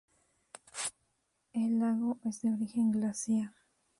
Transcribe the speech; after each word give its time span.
El 1.53 1.77
lago 1.77 2.17
es 2.25 2.41
de 2.41 2.51
origen 2.51 2.89
Glaciar. 2.91 3.53